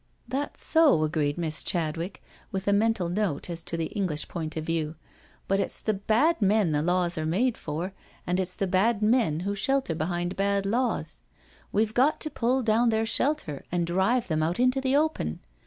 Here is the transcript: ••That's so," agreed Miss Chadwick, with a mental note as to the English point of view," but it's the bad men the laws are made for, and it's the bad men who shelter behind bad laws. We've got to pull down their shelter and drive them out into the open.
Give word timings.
••That's 0.27 0.57
so," 0.59 1.03
agreed 1.03 1.37
Miss 1.37 1.61
Chadwick, 1.61 2.23
with 2.51 2.67
a 2.67 2.73
mental 2.73 3.07
note 3.07 3.51
as 3.51 3.61
to 3.65 3.77
the 3.77 3.85
English 3.93 4.27
point 4.27 4.57
of 4.57 4.63
view," 4.65 4.95
but 5.47 5.59
it's 5.59 5.79
the 5.79 5.93
bad 5.93 6.41
men 6.41 6.71
the 6.71 6.81
laws 6.81 7.19
are 7.19 7.25
made 7.27 7.55
for, 7.55 7.93
and 8.25 8.39
it's 8.39 8.55
the 8.55 8.65
bad 8.65 9.03
men 9.03 9.41
who 9.41 9.53
shelter 9.53 9.93
behind 9.93 10.35
bad 10.35 10.65
laws. 10.65 11.21
We've 11.71 11.93
got 11.93 12.19
to 12.21 12.31
pull 12.31 12.63
down 12.63 12.89
their 12.89 13.05
shelter 13.05 13.63
and 13.71 13.85
drive 13.85 14.27
them 14.27 14.41
out 14.41 14.59
into 14.59 14.81
the 14.81 14.95
open. 14.95 15.39